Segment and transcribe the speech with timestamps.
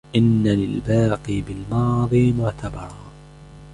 [0.15, 2.95] إنَّ لِلْبَاقِي بِالْمَاضِي مُعْتَبَرًا